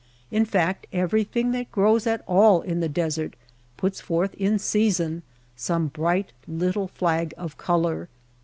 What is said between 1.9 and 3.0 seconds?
at all in the